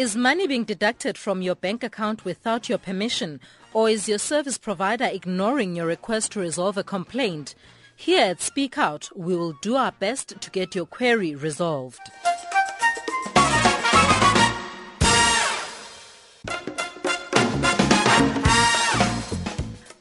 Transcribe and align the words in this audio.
Is 0.00 0.16
money 0.16 0.46
being 0.46 0.64
deducted 0.64 1.18
from 1.18 1.42
your 1.42 1.54
bank 1.54 1.84
account 1.84 2.24
without 2.24 2.70
your 2.70 2.78
permission? 2.78 3.38
Or 3.74 3.90
is 3.90 4.08
your 4.08 4.16
service 4.16 4.56
provider 4.56 5.04
ignoring 5.04 5.76
your 5.76 5.84
request 5.84 6.32
to 6.32 6.40
resolve 6.40 6.78
a 6.78 6.82
complaint? 6.82 7.54
Here 7.96 8.24
at 8.24 8.40
Speak 8.40 8.78
Out, 8.78 9.10
we 9.14 9.36
will 9.36 9.52
do 9.60 9.76
our 9.76 9.92
best 9.92 10.40
to 10.40 10.50
get 10.50 10.74
your 10.74 10.86
query 10.86 11.34
resolved. 11.34 12.00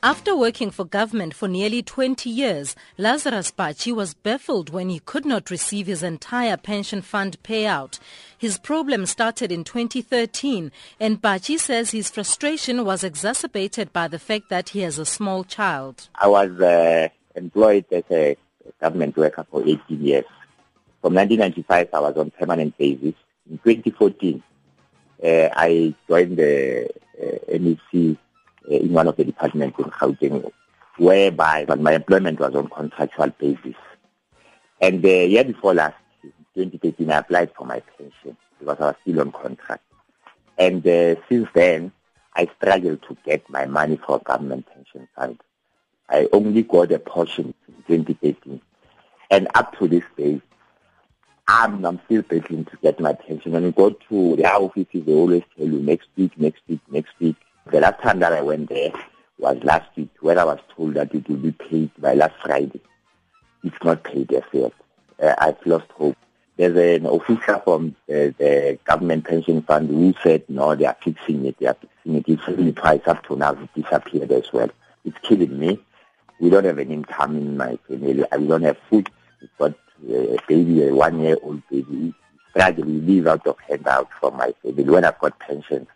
After 0.02 0.34
working 0.34 0.72
for 0.72 0.86
government 0.86 1.34
for 1.34 1.50
nearly 1.50 1.84
20 1.84 2.30
years, 2.30 2.74
Lazarus 2.98 3.52
Bachi 3.52 3.92
was 3.92 4.14
baffled 4.14 4.70
when 4.70 4.88
he 4.88 5.00
could 5.00 5.26
not 5.26 5.52
receive 5.52 5.88
his 5.88 6.04
entire 6.04 6.56
pension 6.56 7.02
fund 7.02 7.38
payout. 7.44 8.00
His 8.38 8.58
problem 8.58 9.06
started 9.06 9.52
in 9.52 9.66
2013 9.66 10.72
and 11.02 11.22
Bachi 11.22 11.58
says 11.58 11.92
his 11.92 12.10
frustration 12.10 12.86
was 12.86 13.04
exacerbated 13.04 13.92
by 13.92 14.08
the 14.08 14.20
fact 14.20 14.48
that 14.50 14.70
he 14.70 14.80
has 14.82 14.98
a 15.00 15.06
small 15.06 15.44
child. 15.44 16.08
I 16.16 16.28
was 16.30 16.50
uh, 16.62 17.10
employed 17.36 17.84
as 17.92 18.04
a 18.10 18.38
government 18.80 19.18
worker 19.18 19.46
for 19.52 19.68
18 19.68 20.02
years. 20.02 20.26
From 21.02 21.14
1995, 21.14 21.90
I 21.94 22.00
was 22.00 22.16
on 22.16 22.32
permanent 22.32 22.78
basis. 22.78 23.16
In 23.52 23.58
2014, 23.58 24.42
uh, 25.22 25.28
I 25.28 25.94
joined 26.08 26.38
the 26.38 26.90
uh, 27.22 27.58
NEC 27.58 28.18
in 28.68 28.94
one 28.94 29.08
of 29.08 29.16
the 29.16 29.24
departments 29.24 29.78
in 29.80 29.86
Gauteng, 29.86 30.52
whereby 30.98 31.66
but 31.66 31.80
my 31.80 31.94
employment 31.94 32.40
was 32.40 32.56
on 32.56 32.70
contractual 32.70 33.30
basis. 33.40 33.76
And 34.82 35.02
the 35.02 35.28
year 35.28 35.44
before 35.44 35.74
last, 35.74 35.96
2013, 36.56 37.12
I 37.12 37.18
applied 37.18 37.52
for 37.56 37.66
my 37.66 37.82
pension 37.98 38.38
because 38.60 38.78
I 38.80 38.86
was 38.86 38.96
still 39.02 39.22
on 39.22 39.32
contract. 39.32 39.84
And 40.58 40.86
uh, 40.86 41.16
since 41.30 41.48
then, 41.54 41.92
I 42.36 42.48
struggled 42.58 43.02
to 43.04 43.18
get 43.26 43.50
my 43.50 43.66
money 43.66 44.00
for 44.06 44.20
government 44.20 44.68
pension 44.74 45.08
fund. 45.16 45.42
I 46.10 46.28
only 46.34 46.64
got 46.64 46.92
a 46.92 47.00
portion 47.00 47.54
in 47.88 48.06
2013. 48.06 48.62
And 49.32 49.48
up 49.56 49.78
to 49.78 49.88
this 49.88 50.04
day, 50.18 50.42
I'm, 51.48 51.84
I'm 51.86 52.00
still 52.06 52.22
battling 52.22 52.66
to 52.66 52.78
get 52.82 53.00
my 53.00 53.14
pension. 53.14 53.52
When 53.54 53.64
you 53.64 53.72
go 53.72 53.92
to 53.92 54.36
the 54.36 54.46
offices, 54.46 55.06
they 55.06 55.14
always 55.14 55.44
tell 55.58 55.68
you 55.68 55.80
next 55.80 56.08
week, 56.16 56.38
next 56.38 56.62
week, 56.68 56.80
next 56.90 57.12
week. 57.20 57.36
The 57.72 57.82
last 57.82 58.02
time 58.02 58.20
that 58.20 58.34
I 58.34 58.42
went 58.42 58.70
there 58.70 58.92
was 59.38 59.58
last 59.64 59.96
week 59.96 60.10
when 60.22 60.40
I 60.40 60.44
was 60.44 60.60
told 60.76 60.96
that 60.96 61.14
it 61.14 61.30
will 61.30 61.38
be 61.38 61.52
paid 61.52 61.92
by 62.00 62.16
last 62.16 62.34
Friday. 62.42 62.82
It's 63.64 63.84
not 63.84 64.04
paid 64.04 64.32
yet. 64.32 64.74
Uh, 65.22 65.36
I've 65.38 65.64
lost 65.68 65.86
hope. 65.92 66.18
There's 66.58 66.76
an 66.76 67.06
official 67.06 67.60
from 67.60 67.96
the, 68.08 68.34
the, 68.40 68.80
government 68.86 69.26
pension 69.26 69.62
fund 69.62 69.90
who 69.90 70.16
said, 70.24 70.46
no, 70.50 70.74
they 70.74 70.86
are 70.86 70.98
fixing 71.02 71.46
it, 71.46 71.58
they 71.60 71.68
are 71.68 71.76
fixing 71.76 72.16
it. 72.16 72.24
It's 72.28 72.48
really 72.48 72.72
price 72.72 73.02
up 73.06 73.24
to 73.28 73.36
now, 73.36 73.54
it 73.54 73.70
disappeared 73.76 74.32
as 74.32 74.52
well. 74.52 74.70
It's 75.06 75.18
killing 75.22 75.60
me. 75.60 75.80
We 76.40 76.50
don't 76.50 76.66
have 76.66 76.80
any 76.80 76.96
income 76.96 77.38
in 77.38 77.56
my 77.56 77.78
family. 77.88 78.24
We 78.38 78.48
don't 78.48 78.64
have 78.64 78.78
food. 78.90 79.12
We've 79.42 79.58
got 79.60 79.74
a 80.12 80.38
baby, 80.48 80.88
a 80.88 80.94
one-year-old 80.94 81.62
baby. 81.70 82.14
We 82.56 82.84
live 82.84 83.28
out 83.28 83.46
of 83.46 83.58
handout 83.60 84.10
from 84.20 84.38
my 84.38 84.54
family 84.64 84.84
when 84.84 85.06
I've 85.06 85.20
got 85.20 85.38
pensions. 85.40 85.88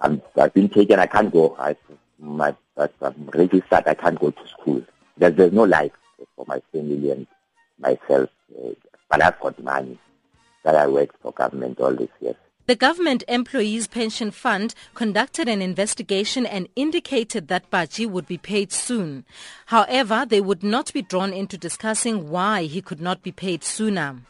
I'm, 0.00 0.22
I've 0.36 0.54
been 0.54 0.68
taken. 0.68 0.98
I 0.98 1.06
can't 1.06 1.32
go. 1.32 1.56
I, 1.58 1.76
my, 2.18 2.54
I'm 2.76 3.30
registered. 3.34 3.86
I 3.86 3.94
can't 3.94 4.18
go 4.18 4.30
to 4.30 4.48
school. 4.48 4.82
There's, 5.16 5.34
there's 5.34 5.52
no 5.52 5.64
life 5.64 5.92
for 6.36 6.44
my 6.46 6.60
family 6.72 7.10
and 7.10 7.26
myself. 7.78 8.30
Uh, 8.56 8.70
but 9.10 9.22
I've 9.22 9.40
got 9.40 9.62
money 9.62 9.98
that 10.64 10.76
I 10.76 10.86
worked 10.86 11.20
for 11.22 11.32
government 11.32 11.80
all 11.80 11.94
these 11.94 12.08
years. 12.20 12.36
The 12.66 12.76
Government 12.76 13.24
Employees 13.26 13.88
Pension 13.88 14.30
Fund 14.30 14.74
conducted 14.94 15.48
an 15.48 15.60
investigation 15.60 16.46
and 16.46 16.68
indicated 16.76 17.48
that 17.48 17.68
Bachi 17.68 18.06
would 18.06 18.28
be 18.28 18.38
paid 18.38 18.70
soon. 18.70 19.24
However, 19.66 20.24
they 20.28 20.40
would 20.40 20.62
not 20.62 20.92
be 20.92 21.02
drawn 21.02 21.32
into 21.32 21.58
discussing 21.58 22.30
why 22.30 22.64
he 22.64 22.80
could 22.80 23.00
not 23.00 23.24
be 23.24 23.32
paid 23.32 23.64
sooner. 23.64 24.20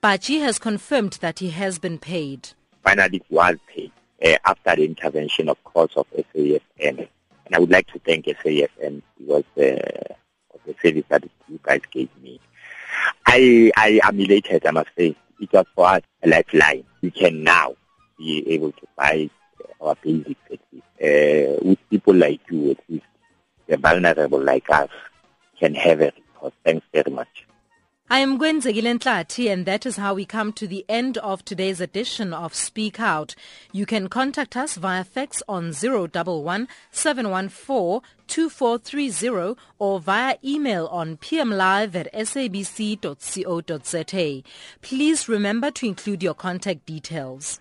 Bachi 0.00 0.38
has 0.38 0.60
confirmed 0.60 1.18
that 1.22 1.40
he 1.40 1.50
has 1.50 1.80
been 1.80 1.98
paid. 1.98 2.50
Finally, 2.84 3.22
he 3.28 3.34
was 3.34 3.56
paid 3.66 3.90
uh, 4.24 4.36
after 4.44 4.76
the 4.76 4.84
intervention, 4.84 5.48
of 5.48 5.62
course, 5.64 5.92
of 5.96 6.06
SAFM. 6.10 6.62
And 6.78 7.54
I 7.54 7.58
would 7.58 7.70
like 7.70 7.86
to 7.92 7.98
thank 8.00 8.26
SAFM 8.26 9.02
because 9.18 9.44
uh, 9.56 10.14
of 10.54 10.60
the 10.66 10.74
service 10.82 11.04
that 11.08 11.24
you 11.48 11.58
guys 11.62 11.80
gave 11.90 12.08
me. 12.22 12.40
I, 13.26 13.70
I 13.76 14.00
am 14.04 14.18
elated, 14.20 14.66
I 14.66 14.70
must 14.70 14.90
say. 14.96 15.16
It 15.40 15.52
was 15.52 15.66
for 15.74 15.86
us 15.86 16.02
a 16.22 16.28
lifeline. 16.28 16.84
We 17.00 17.10
can 17.10 17.42
now 17.42 17.74
be 18.16 18.48
able 18.52 18.72
to 18.72 18.86
buy 18.96 19.28
our 19.80 19.96
basic 20.02 20.36
uh, 20.52 21.58
with 21.62 21.78
people 21.90 22.14
like 22.14 22.40
you, 22.48 22.70
at 22.70 22.78
least 22.88 23.06
the 23.66 23.76
vulnerable 23.76 24.40
like 24.40 24.70
us 24.70 24.90
can 25.58 25.74
have 25.74 26.00
it. 26.00 26.14
Thanks 26.64 26.86
very 26.92 27.10
much. 27.10 27.46
I 28.12 28.18
am 28.18 28.38
Gwenzegile 28.38 28.98
Ntlati 28.98 29.50
and 29.50 29.64
that 29.64 29.86
is 29.86 29.96
how 29.96 30.12
we 30.12 30.26
come 30.26 30.52
to 30.52 30.66
the 30.66 30.84
end 30.86 31.16
of 31.16 31.42
today's 31.46 31.80
edition 31.80 32.34
of 32.34 32.54
Speak 32.54 33.00
Out. 33.00 33.34
You 33.72 33.86
can 33.86 34.10
contact 34.10 34.54
us 34.54 34.74
via 34.74 35.02
fax 35.02 35.42
on 35.48 35.72
011 35.72 36.68
714 36.90 38.02
2430 38.26 39.58
or 39.78 39.98
via 39.98 40.36
email 40.44 40.88
on 40.88 41.16
pmlive 41.16 41.94
at 41.94 42.12
sabc.co.za. 42.12 43.22
Please 44.82 45.28
remember 45.30 45.70
to 45.70 45.86
include 45.86 46.22
your 46.22 46.34
contact 46.34 46.84
details. 46.84 47.60